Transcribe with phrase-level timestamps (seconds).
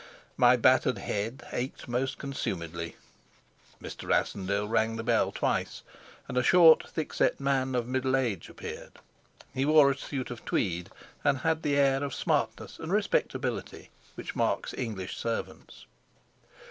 [0.35, 2.95] My battered head ached most consumedly.
[3.79, 4.07] Mr.
[4.07, 5.83] Rassendyll rang the bell twice,
[6.27, 8.93] and a short, thickset man of middle age appeared;
[9.53, 10.89] he wore a suit of tweed,
[11.23, 15.85] and had the air of smartness and respectability which marks English servants.